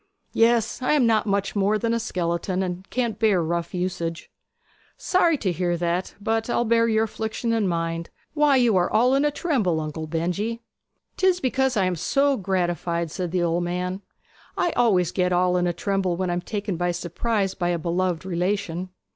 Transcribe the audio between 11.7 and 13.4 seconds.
I am so gratified,' said